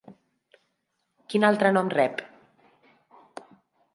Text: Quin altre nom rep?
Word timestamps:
Quin 1.33 1.45
altre 1.51 1.71
nom 1.77 1.93
rep? 1.95 2.23